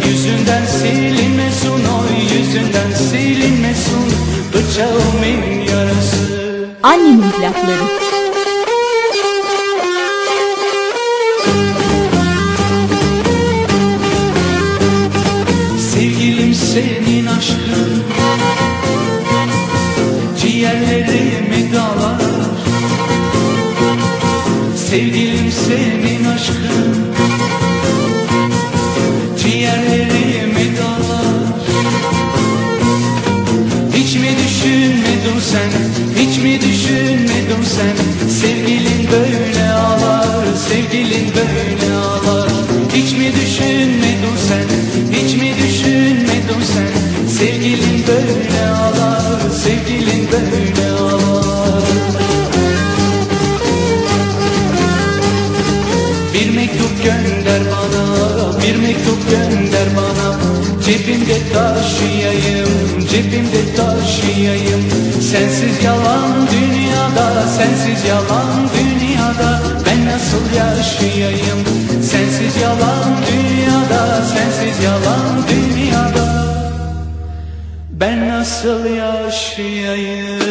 [0.07, 4.13] Yüzünden silinmesin oy yüzünden silinmesin
[4.53, 6.67] Bıçağımın yarası.
[6.83, 8.10] Annemin plakları.
[50.31, 51.83] Böyle ağlar
[56.33, 60.39] Bir mektup gönder bana Bir mektup gönder bana.
[60.85, 62.69] Cebimde taşıyayım
[63.11, 64.81] Cebimde taşıyayım.
[65.31, 69.61] Sensiz yalan dünyada Sensiz yalan dünyada.
[69.85, 71.59] Ben nasıl yaşayayım?
[72.01, 76.40] Sensiz yalan dünyada Sensiz yalan dünyada
[78.01, 80.41] Ben nasıl yaşayayım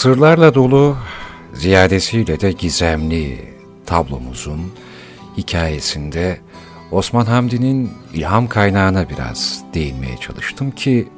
[0.00, 0.96] Sırlarla dolu,
[1.54, 3.38] ziyadesiyle de gizemli
[3.86, 4.72] tablomuzun
[5.36, 6.40] hikayesinde
[6.90, 11.08] Osman Hamdi'nin ilham kaynağına biraz değinmeye çalıştım ki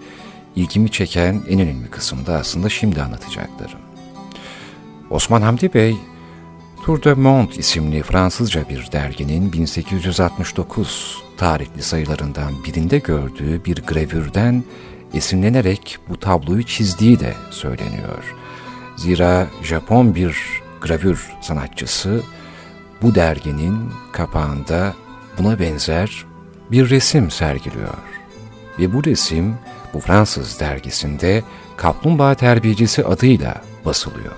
[0.56, 3.78] ilgimi çeken en önemli kısımda aslında şimdi anlatacaklarım.
[5.10, 5.96] Osman Hamdi Bey,
[6.84, 14.64] Tour de Monde isimli Fransızca bir derginin 1869 tarihli sayılarından birinde gördüğü bir gravürden
[15.14, 18.41] esinlenerek bu tabloyu çizdiği de söyleniyor.
[19.02, 20.36] Zira Japon bir
[20.80, 22.22] gravür sanatçısı
[23.02, 24.94] bu derginin kapağında
[25.38, 26.24] buna benzer
[26.70, 27.94] bir resim sergiliyor.
[28.78, 29.54] Ve bu resim
[29.94, 31.42] bu Fransız dergisinde
[31.76, 34.34] Kaplumbağa Terbiyecisi adıyla basılıyor.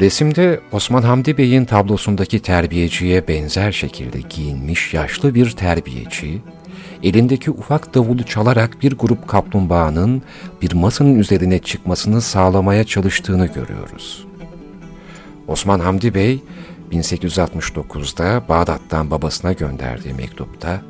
[0.00, 6.40] Resimde Osman Hamdi Bey'in tablosundaki terbiyeciye benzer şekilde giyinmiş yaşlı bir terbiyeci,
[7.02, 10.22] elindeki ufak davulu çalarak bir grup kaplumbağanın
[10.62, 14.24] bir masanın üzerine çıkmasını sağlamaya çalıştığını görüyoruz.
[15.48, 16.42] Osman Hamdi Bey,
[16.92, 20.82] 1869'da Bağdat'tan babasına gönderdiği mektupta,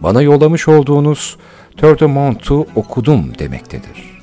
[0.00, 1.36] bana yollamış olduğunuz
[1.76, 4.20] Tör de Montu okudum demektedir.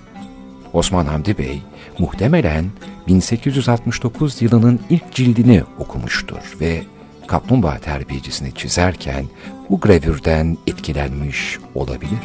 [0.74, 1.62] Osman Hamdi Bey,
[2.00, 2.66] muhtemelen
[3.08, 6.84] 1869 yılının ilk cildini okumuştur ve
[7.28, 9.26] kaplumbağa terbiyecisini çizerken
[9.70, 12.20] bu gravürden etkilenmiş olabilir.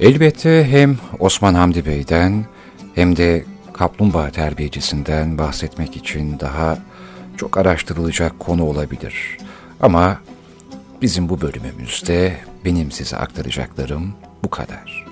[0.00, 2.44] Elbette hem Osman Hamdi Bey'den
[2.94, 6.78] hem de kaplumbağa terbiyecisinden bahsetmek için daha
[7.36, 9.38] çok araştırılacak konu olabilir.
[9.80, 10.18] Ama
[11.02, 15.06] bizim bu bölümümüzde benim size aktaracaklarım bu kadar.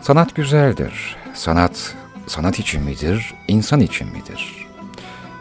[0.00, 1.16] Sanat güzeldir.
[1.34, 1.94] Sanat,
[2.26, 4.66] sanat için midir, insan için midir?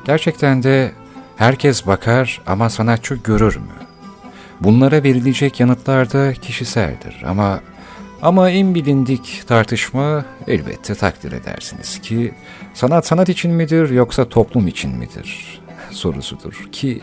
[0.06, 0.92] Gerçekten de
[1.38, 3.74] herkes bakar ama sanatçı görür mü?
[4.62, 7.60] Bunlara verilecek yanıtlar da kişiseldir ama
[8.22, 12.34] ama en bilindik tartışma elbette takdir edersiniz ki
[12.74, 15.60] sanat sanat için midir yoksa toplum için midir
[15.92, 17.02] sorusudur ki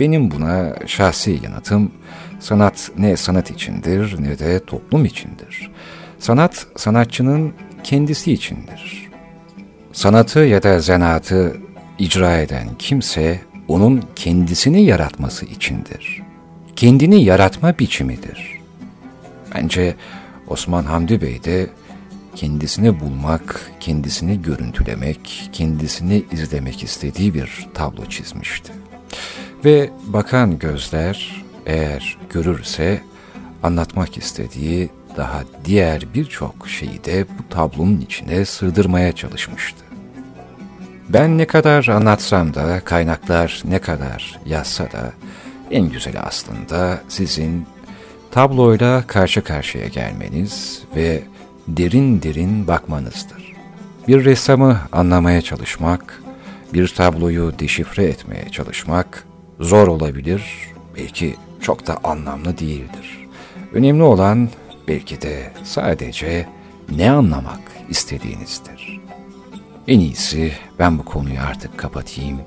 [0.00, 1.92] benim buna şahsi yanıtım
[2.40, 5.70] sanat ne sanat içindir ne de toplum içindir.
[6.18, 7.52] Sanat sanatçının
[7.84, 9.10] kendisi içindir.
[9.92, 11.56] Sanatı ya da zanaatı
[11.98, 16.22] icra eden kimse onun kendisini yaratması içindir.
[16.76, 18.58] Kendini yaratma biçimidir.
[19.54, 19.94] Bence
[20.48, 21.66] Osman Hamdi Bey de
[22.34, 28.81] kendisini bulmak, kendisini görüntülemek, kendisini izlemek istediği bir tablo çizmişti.
[29.64, 33.02] Ve bakan gözler eğer görürse
[33.62, 39.84] anlatmak istediği daha diğer birçok şeyi de bu tablonun içine sığdırmaya çalışmıştı.
[41.08, 45.12] Ben ne kadar anlatsam da, kaynaklar ne kadar yazsa da,
[45.70, 47.66] en güzeli aslında sizin
[48.30, 51.22] tabloyla karşı karşıya gelmeniz ve
[51.68, 53.52] derin derin bakmanızdır.
[54.08, 56.22] Bir ressamı anlamaya çalışmak,
[56.74, 59.24] bir tabloyu deşifre etmeye çalışmak
[59.62, 60.42] zor olabilir,
[60.96, 63.28] belki çok da anlamlı değildir.
[63.72, 64.48] Önemli olan
[64.88, 66.48] belki de sadece
[66.96, 69.00] ne anlamak istediğinizdir.
[69.88, 72.40] En iyisi ben bu konuyu artık kapatayım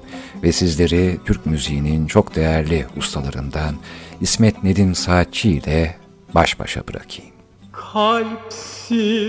[0.44, 3.76] ve sizleri Türk müziğinin çok değerli ustalarından
[4.22, 5.96] İsmet Nedim Saatçi ile
[6.36, 7.32] baş başa bırakayım.
[7.72, 9.26] Kalpsiz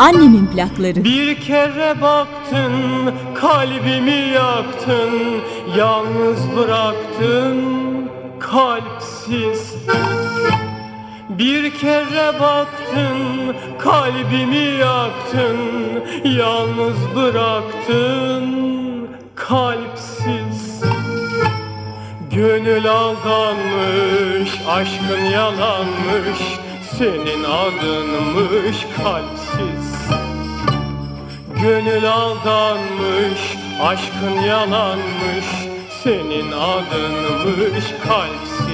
[0.00, 1.04] Annemin plakları.
[1.04, 2.72] Bir kere baktın,
[3.34, 5.10] kalbimi yaktın,
[5.76, 7.56] yalnız bıraktın,
[8.38, 9.74] kalpsiz.
[11.28, 13.18] Bir kere baktın,
[13.78, 15.58] kalbimi yaktın,
[16.24, 18.44] yalnız bıraktın,
[19.34, 20.82] kalpsiz.
[22.30, 26.38] Gönül aldanmış, aşkın yalanmış,
[26.98, 29.89] senin adınmış kalpsiz.
[31.62, 35.44] Gönül aldanmış, aşkın yalanmış,
[36.02, 38.69] senin adınmış kalpsiz.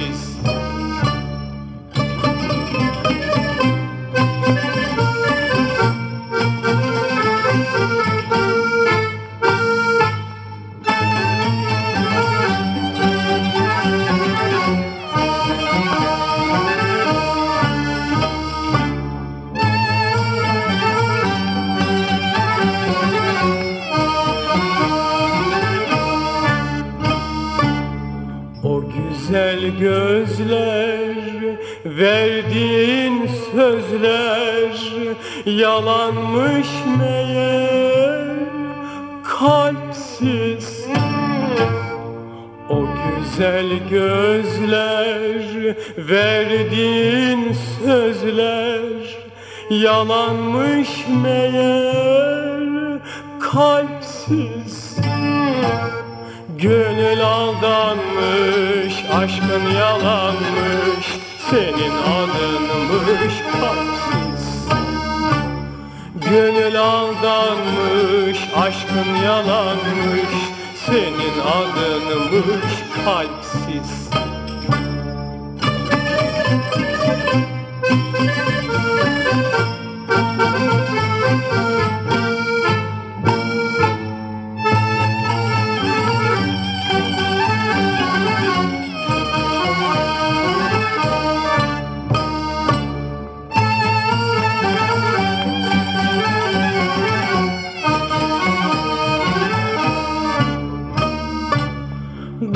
[49.69, 50.89] Yalanmış
[51.23, 52.59] meğer
[53.39, 54.97] kalpsiz.
[56.57, 61.05] Gönül aldanmış, aşkın yalanmış,
[61.49, 64.67] senin adınmış kalpsiz.
[66.29, 70.29] Gönül aldanmış, aşkın yalanmış,
[70.85, 72.73] senin adınmış
[73.05, 74.06] kalpsiz.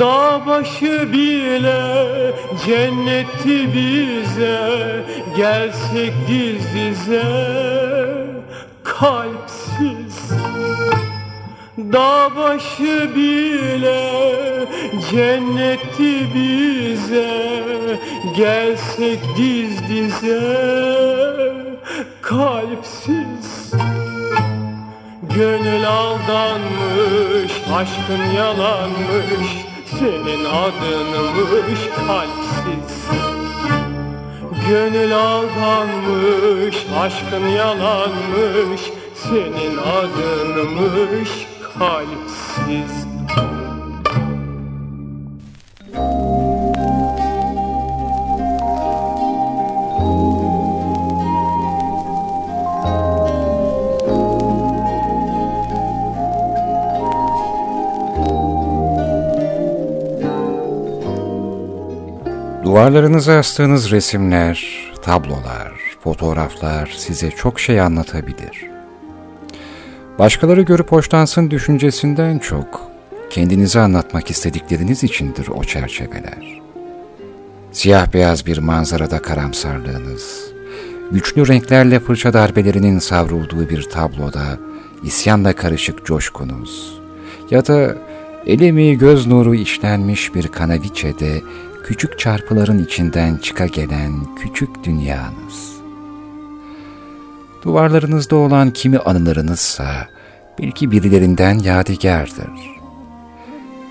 [0.02, 2.32] Dağ başı bile
[2.66, 4.60] cennetti bize
[5.36, 7.22] Gelsek diz dize
[8.84, 10.30] kalpsiz.
[11.78, 14.10] Dağ başı bile
[15.10, 17.30] cennetti bize
[18.36, 20.40] Gelsek diz dize
[22.22, 23.72] kalpsiz.
[25.36, 33.08] Gönül aldanmış, aşkın yalanmış, senin adınmış kalpsiz.
[34.68, 38.80] Gönül aldanmış, aşkın yalanmış,
[39.14, 41.30] senin adınmış
[41.78, 43.06] kalpsiz.
[62.72, 64.66] Duvarlarınıza astığınız resimler,
[65.02, 68.66] tablolar, fotoğraflar size çok şey anlatabilir.
[70.18, 72.90] Başkaları görüp hoşlansın düşüncesinden çok
[73.30, 76.60] kendinize anlatmak istedikleriniz içindir o çerçeveler.
[77.72, 80.52] Siyah beyaz bir manzarada karamsarlığınız,
[81.10, 84.58] güçlü renklerle fırça darbelerinin savrulduğu bir tabloda
[85.02, 87.00] isyanla karışık coşkunuz
[87.50, 87.96] ya da
[88.46, 91.40] elemi göz nuru işlenmiş bir kanaviçede
[91.84, 95.72] küçük çarpıların içinden çıka gelen küçük dünyanız.
[97.64, 100.08] Duvarlarınızda olan kimi anılarınızsa
[100.58, 102.50] belki birilerinden yadigardır.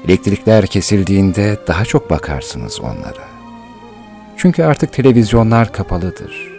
[0.06, 3.32] Elektrikler kesildiğinde daha çok bakarsınız onlara.
[4.38, 6.52] Çünkü artık televizyonlar kapalıdır.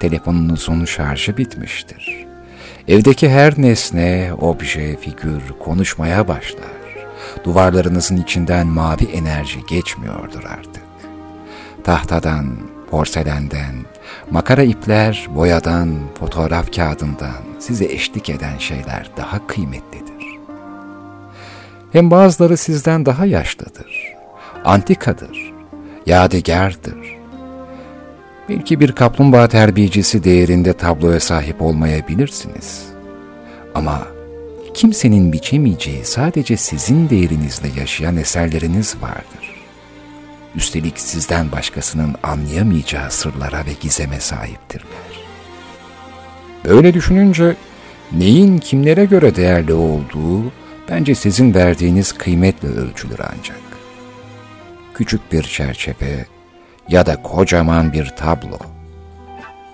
[0.00, 2.26] Telefonunuzun şarjı bitmiştir.
[2.88, 6.79] Evdeki her nesne, obje, figür konuşmaya başlar.
[7.44, 10.82] Duvarlarınızın içinden mavi enerji geçmiyordur artık.
[11.84, 12.56] Tahtadan,
[12.90, 13.74] porselenden,
[14.30, 20.26] makara ipler, boyadan, fotoğraf kağıdından size eşlik eden şeyler daha kıymetlidir.
[21.92, 24.14] Hem bazıları sizden daha yaşlıdır,
[24.64, 25.52] antikadır,
[26.06, 27.20] yadigardır.
[28.48, 32.84] Belki bir kaplumbağa terbiyecisi değerinde tabloya sahip olmayabilirsiniz.
[33.74, 34.02] Ama
[34.74, 39.54] kimsenin biçemeyeceği sadece sizin değerinizle yaşayan eserleriniz vardır.
[40.54, 45.20] Üstelik sizden başkasının anlayamayacağı sırlara ve gizeme sahiptirler.
[46.64, 47.56] Böyle düşününce
[48.12, 50.52] Neyin kimlere göre değerli olduğu
[50.88, 53.60] bence sizin verdiğiniz kıymetle ölçülür ancak.
[54.94, 56.26] Küçük bir çerçeve
[56.88, 58.58] ya da kocaman bir tablo.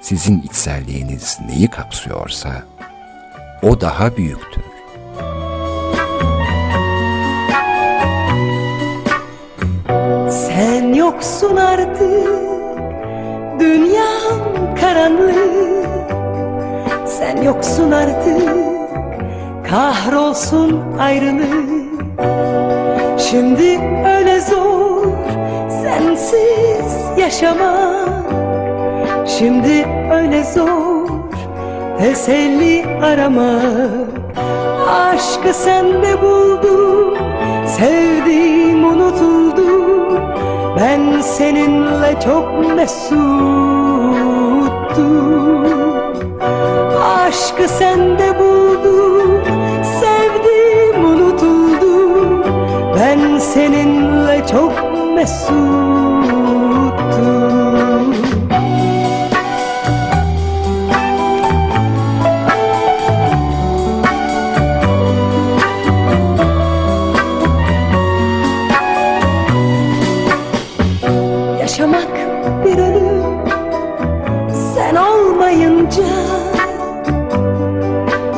[0.01, 2.67] Sizin içselliğiniz neyi kapsıyorsa
[3.63, 4.76] o daha büyüktür.
[10.37, 12.28] Sen yoksun artık.
[13.61, 15.87] Dünyam karanlık.
[17.07, 18.49] Sen yoksun artık.
[19.70, 21.76] Kahrolsun ayrılık
[23.18, 23.80] Şimdi
[24.16, 25.07] öyle zor.
[25.82, 28.26] Sensiz yaşamak
[29.26, 31.09] Şimdi öyle zor.
[31.99, 34.09] Teselli aramak.
[34.91, 37.14] Aşkı sende buldum.
[37.66, 39.66] Sevdiğim unutuldu
[40.77, 43.37] Ben seninle çok mesuttum.
[47.27, 49.45] Aşkı sende buldum
[50.01, 52.45] Sevdiğim unutuldu
[52.97, 54.72] Ben seninle çok
[55.14, 56.06] mesuttum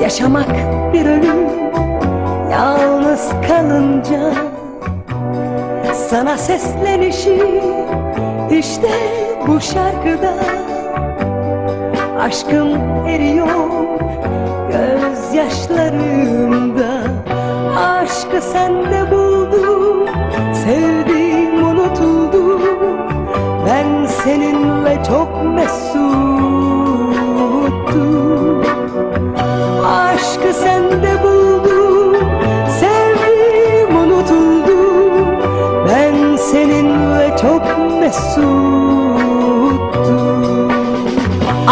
[0.08, 0.48] Yaşamak
[0.92, 1.48] bir ölüm.
[2.50, 4.32] Yalnız kalınca
[6.10, 7.62] Sana seslenişim
[8.50, 8.90] işte
[9.46, 10.34] bu şarkıda.
[12.20, 12.68] Aşkım
[13.06, 13.48] eriyor
[14.70, 17.02] gözyaşlarımda
[17.78, 19.17] Aşkı sende buldum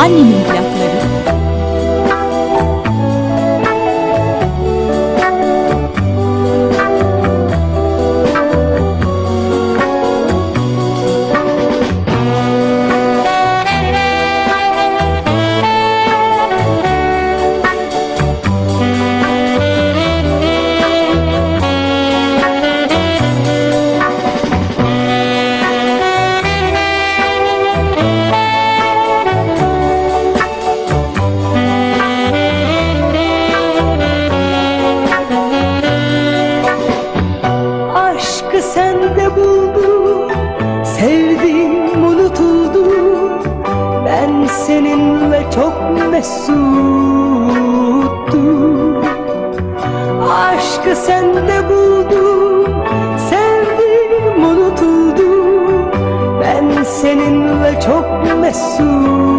[0.03, 0.46] Annemin
[46.49, 48.07] mesuttum
[50.31, 52.85] Aşkı sende buldum
[53.31, 55.31] Sevdiğim unutuldu
[56.41, 58.07] Ben seninle çok
[58.41, 59.36] mesuttum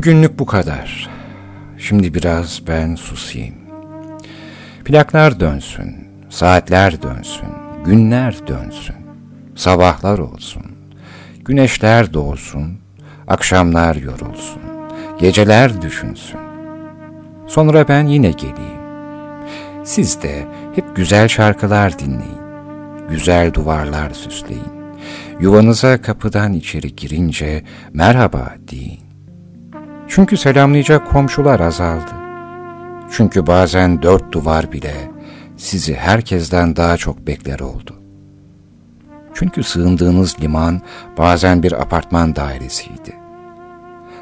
[0.00, 1.10] Bugünlük bu kadar.
[1.78, 3.54] Şimdi biraz ben susayım.
[4.84, 7.48] Plaklar dönsün, saatler dönsün,
[7.84, 8.96] günler dönsün.
[9.54, 10.62] Sabahlar olsun,
[11.44, 12.78] güneşler doğsun,
[13.28, 14.62] akşamlar yorulsun,
[15.18, 16.40] geceler düşünsün.
[17.46, 18.80] Sonra ben yine geleyim.
[19.84, 22.40] Siz de hep güzel şarkılar dinleyin,
[23.10, 24.72] güzel duvarlar süsleyin.
[25.40, 29.09] Yuvanıza kapıdan içeri girince merhaba deyin.
[30.10, 32.10] Çünkü selamlayacak komşular azaldı.
[33.10, 34.94] Çünkü bazen dört duvar bile
[35.56, 38.02] sizi herkesten daha çok bekler oldu.
[39.34, 40.80] Çünkü sığındığınız liman
[41.18, 43.14] bazen bir apartman dairesiydi.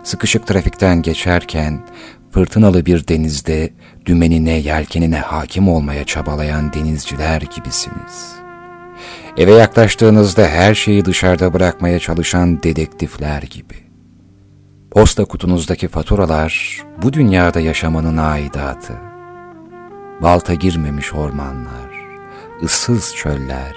[0.02, 1.86] Sıkışık trafikten geçerken
[2.30, 3.72] fırtınalı bir denizde
[4.06, 8.32] dümenine yelkenine hakim olmaya çabalayan denizciler gibisiniz.
[9.36, 13.87] Eve yaklaştığınızda her şeyi dışarıda bırakmaya çalışan dedektifler gibi.
[14.98, 18.92] Posta kutunuzdaki faturalar bu dünyada yaşamanın aidatı.
[20.22, 21.90] Balta girmemiş ormanlar,
[22.62, 23.76] ıssız çöller,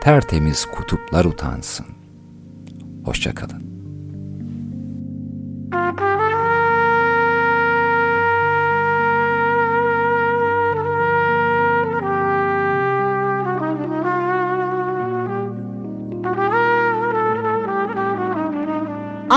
[0.00, 1.86] tertemiz kutuplar utansın.
[3.04, 3.62] Hoşçakalın.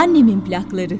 [0.02, 0.98] Annemin plakları.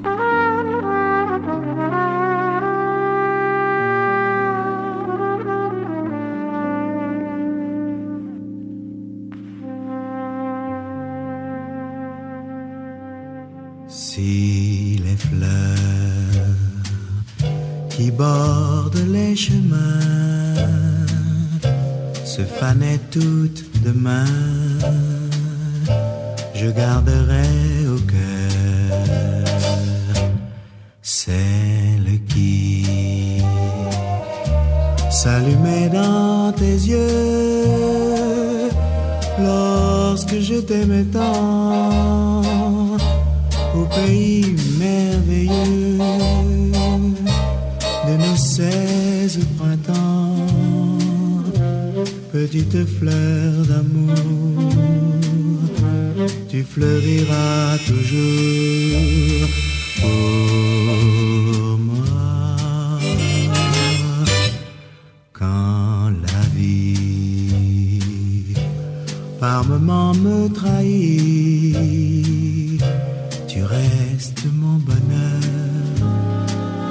[13.88, 16.56] Si les fleurs
[17.90, 20.00] qui bordent les chemins
[22.24, 24.30] se fanaient toutes demain,
[26.54, 27.85] je garderai
[31.26, 32.86] celle qui
[35.10, 38.70] s'allumait dans tes yeux
[39.40, 42.42] lorsque je t'aimais tant.
[43.78, 45.98] Au pays merveilleux
[48.06, 50.36] de nos seize printemps,
[52.32, 54.70] petite fleur d'amour,
[56.48, 59.48] tu fleuriras toujours.
[60.00, 60.85] Pour
[69.46, 71.86] par moments me trahit,
[73.50, 75.42] tu restes mon bonheur,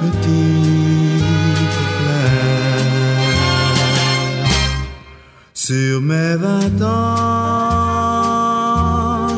[0.00, 2.78] petite fleur.
[5.66, 7.26] Sur mes vingt ans,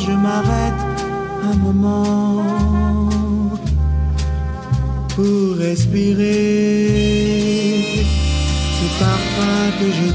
[0.06, 0.84] je m'arrête
[1.50, 2.44] un moment
[5.14, 6.44] pour respirer
[8.78, 10.14] ce parfum que j'ai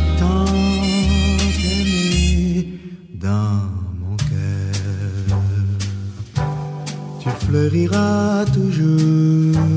[7.67, 9.72] rira toujours.